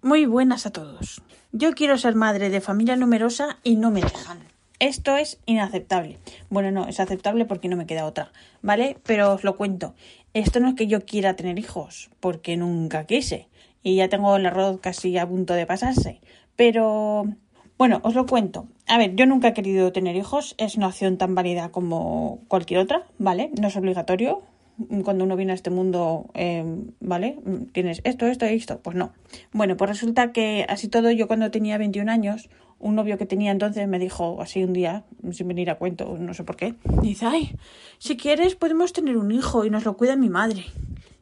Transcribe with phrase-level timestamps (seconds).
[0.00, 1.22] Muy buenas a todos.
[1.50, 4.38] Yo quiero ser madre de familia numerosa y no me dejan.
[4.78, 6.18] Esto es inaceptable.
[6.50, 8.30] Bueno, no, es aceptable porque no me queda otra,
[8.62, 8.96] ¿vale?
[9.02, 9.96] Pero os lo cuento.
[10.34, 13.48] Esto no es que yo quiera tener hijos, porque nunca quise.
[13.82, 16.20] Y ya tengo el arroz casi a punto de pasarse.
[16.54, 17.24] Pero,
[17.76, 18.68] bueno, os lo cuento.
[18.86, 20.54] A ver, yo nunca he querido tener hijos.
[20.58, 23.50] Es una opción tan válida como cualquier otra, ¿vale?
[23.60, 24.44] No es obligatorio
[25.04, 26.64] cuando uno viene a este mundo, eh,
[27.00, 27.38] ¿vale?
[27.72, 28.80] Tienes esto, esto y esto.
[28.80, 29.12] Pues no.
[29.52, 33.50] Bueno, pues resulta que así todo, yo cuando tenía 21 años, un novio que tenía
[33.50, 37.26] entonces me dijo así un día, sin venir a cuento, no sé por qué, dice,
[37.26, 37.56] ay,
[37.98, 40.64] si quieres podemos tener un hijo y nos lo cuida mi madre.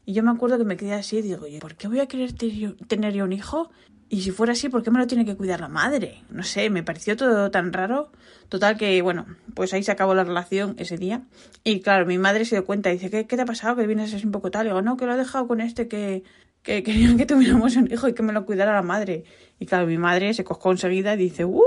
[0.07, 2.07] Y yo me acuerdo que me quedé así y digo, oye, ¿por qué voy a
[2.07, 3.71] querer tener yo un hijo
[4.09, 6.23] y si fuera así, ¿por qué me lo tiene que cuidar la madre?
[6.31, 8.13] No sé, me pareció todo tan raro.
[8.49, 11.23] Total que, bueno, pues ahí se acabó la relación ese día.
[11.65, 13.75] Y claro, mi madre se dio cuenta dice, ¿qué, qué te ha pasado?
[13.75, 14.67] Que vienes así un poco tal.
[14.67, 16.23] Y digo, no, que lo he dejado con este que,
[16.63, 19.25] que querían que tuviéramos un hijo y que me lo cuidara la madre.
[19.59, 21.63] Y claro, mi madre se coscó enseguida y dice, ¡uh!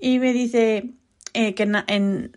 [0.00, 0.94] Y me dice
[1.34, 2.36] eh, que en, en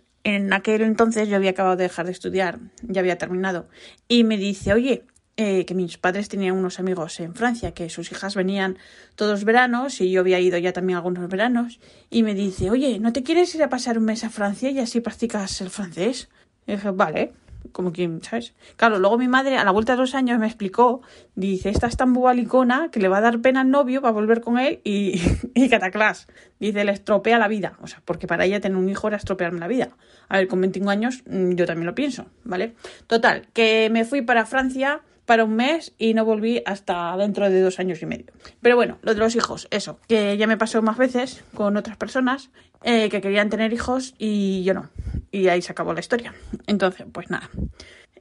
[0.52, 3.68] aquel entonces yo había acabado de dejar de estudiar, ya había terminado.
[4.08, 5.04] Y me dice, oye,
[5.36, 8.76] eh, que mis padres tenían unos amigos en Francia, que sus hijas venían
[9.14, 11.78] todos veranos y yo había ido ya también algunos veranos,
[12.10, 14.80] y me dice, oye, ¿no te quieres ir a pasar un mes a Francia y
[14.80, 16.28] así practicas el francés?
[16.66, 17.32] Y dije, vale,
[17.72, 18.54] como quien, ¿sabes?
[18.76, 21.02] Claro, luego mi madre a la vuelta de dos años me explicó,
[21.34, 24.40] dice, esta es tan bubalicona que le va a dar pena al novio para volver
[24.40, 25.20] con él y,
[25.54, 26.28] y cataclás.
[26.58, 27.78] Dice, le estropea la vida.
[27.82, 29.90] O sea, porque para ella tener un hijo era estropearme la vida.
[30.28, 32.74] A ver, con 25 años mm, yo también lo pienso, ¿vale?
[33.06, 37.60] Total, que me fui para Francia para un mes y no volví hasta dentro de
[37.60, 38.24] dos años y medio.
[38.62, 41.98] Pero bueno, lo de los hijos, eso, que ya me pasó más veces con otras
[41.98, 42.48] personas
[42.82, 44.88] eh, que querían tener hijos y yo no.
[45.30, 46.34] Y ahí se acabó la historia.
[46.66, 47.50] Entonces, pues nada.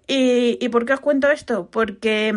[0.08, 1.70] ¿Y, por qué os cuento esto?
[1.70, 2.34] Porque,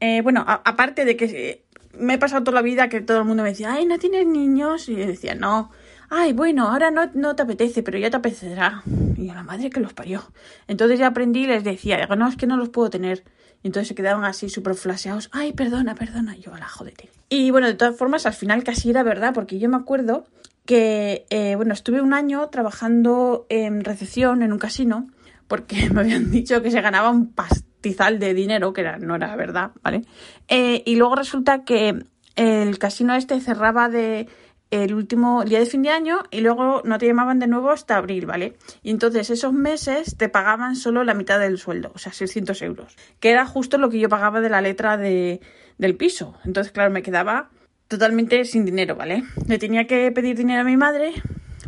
[0.00, 1.64] eh, bueno, aparte de que
[1.98, 4.26] me he pasado toda la vida que todo el mundo me decía, ay, no tienes
[4.26, 4.88] niños.
[4.88, 5.70] Y yo decía, no.
[6.10, 8.82] Ay, bueno, ahora no, no te apetece, pero ya te apetecerá.
[9.16, 10.22] Y a la madre que los parió.
[10.66, 13.24] Entonces ya aprendí y les decía, no, es que no los puedo tener.
[13.62, 15.30] Y entonces se quedaban así súper flaseados.
[15.32, 16.36] Ay, perdona, perdona.
[16.36, 17.08] Y yo, la jodete.
[17.28, 20.26] Y bueno, de todas formas, al final casi era verdad, porque yo me acuerdo
[20.66, 25.08] que, eh, bueno, estuve un año trabajando en recepción en un casino,
[25.48, 29.34] porque me habían dicho que se ganaba un pastizal de dinero, que era, no era
[29.36, 30.02] verdad, ¿vale?
[30.48, 32.04] Eh, y luego resulta que
[32.36, 34.28] el casino este cerraba de
[34.72, 37.96] el último día de fin de año y luego no te llamaban de nuevo hasta
[37.96, 38.56] abril, ¿vale?
[38.82, 42.96] Y entonces esos meses te pagaban solo la mitad del sueldo, o sea, 600 euros,
[43.20, 45.42] que era justo lo que yo pagaba de la letra de,
[45.76, 46.38] del piso.
[46.46, 47.50] Entonces, claro, me quedaba
[47.92, 49.22] totalmente sin dinero, ¿vale?
[49.46, 51.12] Le tenía que pedir dinero a mi madre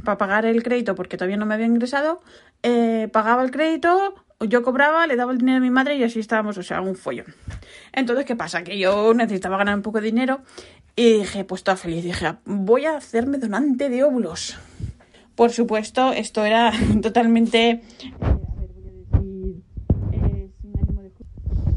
[0.05, 2.23] para pagar el crédito porque todavía no me había ingresado,
[2.63, 6.21] eh, pagaba el crédito, yo cobraba, le daba el dinero a mi madre y así
[6.21, 7.27] estábamos, o sea, un follón.
[7.93, 8.65] Entonces, ¿qué pasa?
[8.65, 10.41] Que yo necesitaba ganar un poco de dinero
[10.97, 14.57] y dije, pues toda feliz, dije, voy a hacerme donante de óvulos.
[15.35, 17.83] Por supuesto, esto era totalmente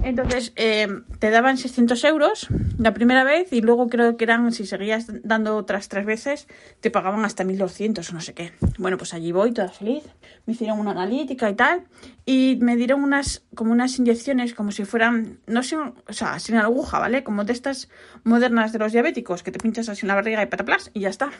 [0.07, 0.88] Entonces, eh,
[1.19, 2.47] te daban 600 euros
[2.78, 6.47] la primera vez y luego creo que eran, si seguías dando otras tres veces,
[6.79, 8.53] te pagaban hasta 1200 o no sé qué.
[8.78, 10.06] Bueno, pues allí voy, toda feliz.
[10.45, 11.84] Me hicieron una analítica y tal.
[12.25, 16.56] Y me dieron unas, como unas inyecciones, como si fueran, no sé, o sea, sin
[16.56, 17.25] aguja, ¿vale?
[17.25, 17.89] Como de estas
[18.24, 21.09] modernas de los diabéticos, que te pinchas así en la barriga y pataplas y ya
[21.09, 21.31] está.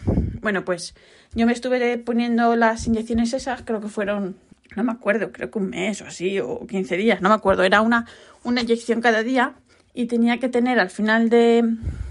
[0.42, 0.94] Bueno, pues
[1.34, 4.36] yo me estuve poniendo las inyecciones esas, creo que fueron
[4.78, 7.64] no me acuerdo, creo que un mes o así, o 15 días, no me acuerdo,
[7.64, 8.06] era una,
[8.44, 9.56] una inyección cada día
[9.96, 11.64] y tenía que tener al final de,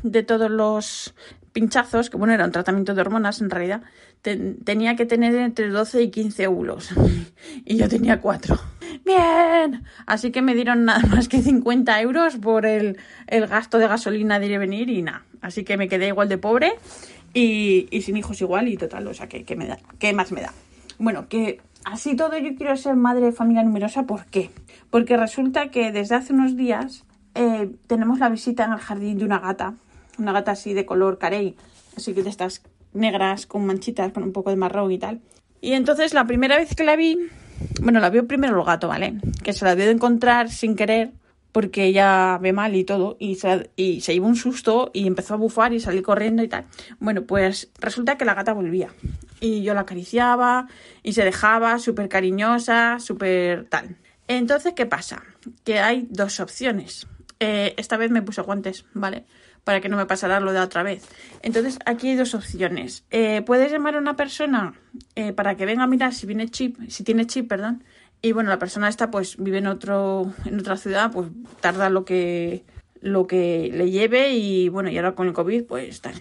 [0.02, 1.14] de todos los
[1.52, 3.82] pinchazos, que bueno, era un tratamiento de hormonas en realidad,
[4.20, 6.90] tenía que tener entre 12 y 15 óvulos.
[7.64, 8.58] y yo tenía 4.
[9.04, 9.84] Bien.
[10.04, 14.40] Así que me dieron nada más que 50 euros por el, el gasto de gasolina
[14.40, 15.24] de ir y venir y nada.
[15.40, 16.72] Así que me quedé igual de pobre
[17.32, 19.78] y, y sin hijos igual y total, o sea, ¿qué, qué me da?
[20.00, 20.52] ¿Qué más me da?
[20.98, 24.02] Bueno, que así todo yo quiero ser madre de familia numerosa.
[24.02, 24.50] ¿Por qué?
[24.90, 27.04] Porque resulta que desde hace unos días
[27.34, 29.74] eh, tenemos la visita en el jardín de una gata,
[30.18, 31.56] una gata así de color carey,
[31.96, 32.62] así que de estas
[32.92, 35.20] negras con manchitas, con un poco de marrón y tal.
[35.60, 37.18] Y entonces la primera vez que la vi,
[37.80, 39.14] bueno, la vio primero el gato, ¿vale?
[39.44, 41.12] Que se la dio de encontrar sin querer
[41.56, 45.32] porque ella ve mal y todo, y se, y se llevó un susto y empezó
[45.32, 46.66] a bufar y salir corriendo y tal.
[46.98, 48.90] Bueno, pues resulta que la gata volvía
[49.40, 50.68] y yo la acariciaba
[51.02, 53.96] y se dejaba súper cariñosa, súper tal.
[54.28, 55.22] Entonces, ¿qué pasa?
[55.64, 57.06] Que hay dos opciones.
[57.40, 59.24] Eh, esta vez me puse guantes, ¿vale?
[59.64, 61.08] Para que no me pasara lo de otra vez.
[61.40, 63.06] Entonces, aquí hay dos opciones.
[63.10, 64.74] Eh, puedes llamar a una persona
[65.14, 67.82] eh, para que venga a mirar si viene chip, si tiene chip, perdón,
[68.22, 71.28] y bueno, la persona esta pues vive en otro, en otra ciudad, pues
[71.60, 72.64] tarda lo que,
[73.00, 76.12] lo que le lleve y bueno, y ahora con el COVID pues está.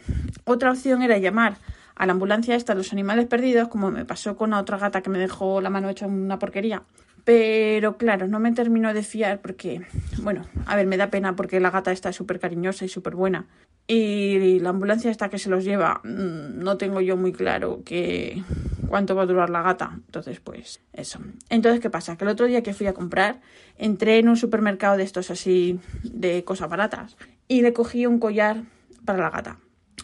[0.43, 1.57] Otra opción era llamar
[1.95, 5.09] a la ambulancia esta los animales perdidos, como me pasó con la otra gata que
[5.09, 6.83] me dejó la mano hecha una porquería.
[7.23, 9.81] Pero claro, no me termino de fiar porque,
[10.21, 13.47] bueno, a ver, me da pena porque la gata está súper cariñosa y súper buena.
[13.87, 18.43] Y la ambulancia esta que se los lleva, mm, no tengo yo muy claro que
[18.87, 19.91] cuánto va a durar la gata.
[19.93, 21.19] Entonces, pues eso.
[21.49, 22.17] Entonces, ¿qué pasa?
[22.17, 23.41] Que el otro día que fui a comprar,
[23.77, 27.17] entré en un supermercado de estos así de cosas baratas
[27.47, 28.63] y le cogí un collar
[29.05, 29.59] para la gata.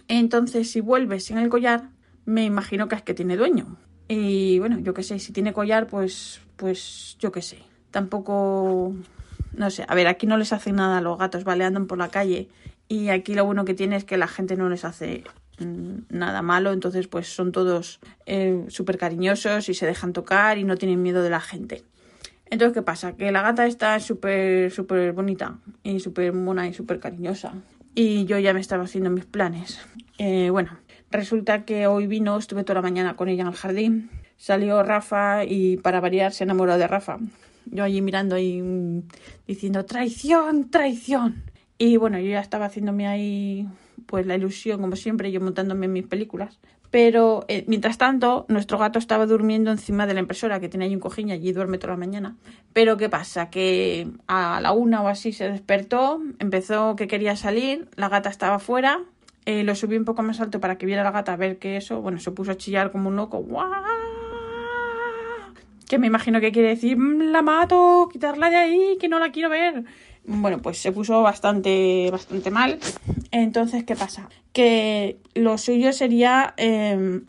[0.07, 1.89] Entonces, si vuelve sin el collar,
[2.25, 3.77] me imagino que es que tiene dueño.
[4.07, 7.59] Y bueno, yo qué sé, si tiene collar, pues, pues yo qué sé.
[7.91, 8.93] Tampoco,
[9.53, 11.63] no sé, a ver, aquí no les hace nada a los gatos, ¿vale?
[11.63, 12.49] Andan por la calle
[12.87, 15.23] y aquí lo bueno que tiene es que la gente no les hace
[15.61, 20.77] nada malo, entonces pues son todos eh, súper cariñosos y se dejan tocar y no
[20.77, 21.83] tienen miedo de la gente.
[22.49, 23.13] Entonces, ¿qué pasa?
[23.13, 27.53] Que la gata está súper, súper bonita y súper mona y súper cariñosa
[27.95, 29.79] y yo ya me estaba haciendo mis planes.
[30.17, 30.77] Eh, bueno,
[31.09, 35.43] resulta que hoy vino, estuve toda la mañana con ella en el jardín, salió Rafa
[35.45, 37.17] y para variar se enamoró de Rafa.
[37.65, 39.03] Yo allí mirando y mm,
[39.47, 41.43] diciendo traición, traición.
[41.77, 43.67] Y bueno, yo ya estaba haciéndome ahí
[44.05, 46.59] pues la ilusión, como siempre, yo montándome mis películas.
[46.91, 50.93] Pero eh, mientras tanto, nuestro gato estaba durmiendo encima de la impresora, que tiene ahí
[50.93, 52.35] un cojín allí duerme toda la mañana.
[52.73, 53.49] Pero ¿qué pasa?
[53.49, 58.59] Que a la una o así se despertó, empezó que quería salir, la gata estaba
[58.59, 58.99] fuera,
[59.45, 61.77] eh, lo subí un poco más alto para que viera la gata a ver qué
[61.77, 63.71] eso, bueno, se puso a chillar como un loco, ¡guau!
[65.87, 69.31] Que me imagino que quiere decir, mm, la mato, quitarla de ahí, que no la
[69.31, 69.85] quiero ver
[70.25, 72.79] bueno, pues se puso bastante, bastante mal.
[73.31, 74.29] Entonces, ¿qué pasa?
[74.53, 77.25] Que lo suyo sería em,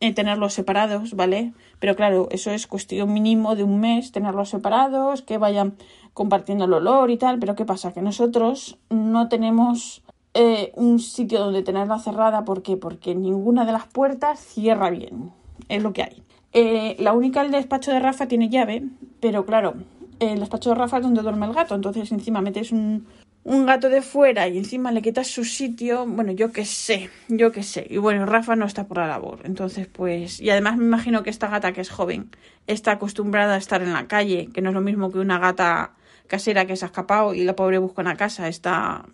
[0.00, 1.52] eh, tenerlos separados, ¿vale?
[1.78, 5.74] Pero claro, eso es cuestión mínimo de un mes, tenerlos separados, que vayan
[6.12, 7.38] compartiendo el olor y tal.
[7.38, 7.92] Pero ¿qué pasa?
[7.92, 10.02] Que nosotros no tenemos
[10.34, 12.44] eh, un sitio donde tenerla cerrada.
[12.44, 12.76] ¿Por qué?
[12.76, 15.32] Porque ninguna de las puertas cierra bien.
[15.68, 16.22] Es lo que hay.
[16.52, 18.84] Eh, la única, el despacho de Rafa tiene llave,
[19.20, 19.74] pero claro,
[20.18, 21.74] de Rafa es donde duerme el gato.
[21.74, 23.06] Entonces encima metes un,
[23.44, 27.52] un gato de fuera y encima le quitas su sitio, bueno, yo qué sé, yo
[27.52, 27.86] qué sé.
[27.90, 29.40] Y bueno, Rafa no está por la labor.
[29.44, 32.30] Entonces, pues, y además me imagino que esta gata que es joven
[32.66, 35.92] está acostumbrada a estar en la calle, que no es lo mismo que una gata
[36.26, 38.48] casera que se ha escapado y la pobre busca una casa.
[38.48, 39.04] Está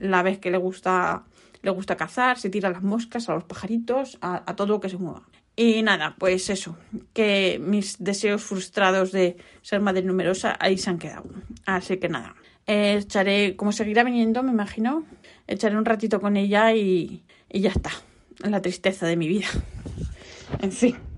[0.00, 1.24] la vez que le gusta
[1.64, 4.80] le gusta cazar, se tira a las moscas, a los pajaritos, a, a todo lo
[4.80, 5.22] que se mueva.
[5.56, 6.76] Y nada, pues eso,
[7.12, 11.26] que mis deseos frustrados de ser madre numerosa ahí se han quedado.
[11.64, 12.34] Así que nada,
[12.66, 15.04] echaré, como seguirá viniendo, me imagino,
[15.46, 17.90] echaré un ratito con ella y, y ya está.
[18.40, 19.48] La tristeza de mi vida.
[20.60, 21.13] En fin.